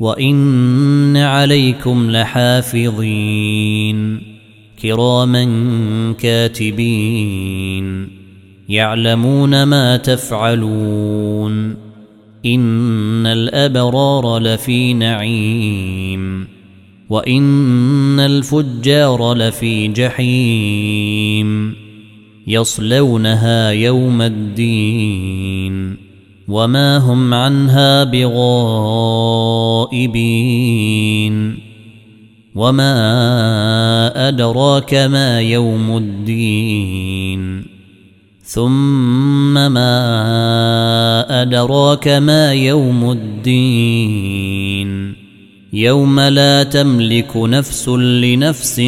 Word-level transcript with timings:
وان 0.00 1.16
عليكم 1.16 2.10
لحافظين 2.10 3.50
كراما 4.82 5.44
كاتبين 6.18 8.08
يعلمون 8.68 9.62
ما 9.62 9.96
تفعلون 9.96 11.76
ان 12.46 13.26
الابرار 13.26 14.38
لفي 14.38 14.94
نعيم 14.94 16.46
وان 17.10 18.20
الفجار 18.20 19.34
لفي 19.34 19.88
جحيم 19.88 21.74
يصلونها 22.46 23.70
يوم 23.70 24.22
الدين 24.22 26.09
وما 26.50 26.98
هم 26.98 27.34
عنها 27.34 28.04
بغائبين 28.04 30.00
وما 32.54 34.28
ادراك 34.28 34.94
ما 34.94 35.40
يوم 35.40 35.96
الدين 35.96 37.64
ثم 38.42 39.54
ما 39.54 39.96
ادراك 41.42 42.08
ما 42.08 42.52
يوم 42.52 43.10
الدين 43.10 44.60
يوم 45.72 46.20
لا 46.20 46.62
تملك 46.62 47.36
نفس 47.36 47.88
لنفس 47.88 48.80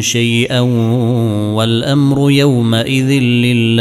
شيئا 0.00 0.60
والامر 1.54 2.30
يومئذ 2.30 3.10
لله 3.22 3.78